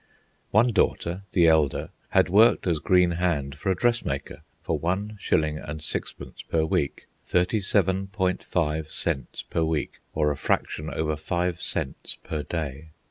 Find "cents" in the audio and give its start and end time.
8.89-9.43, 11.61-12.17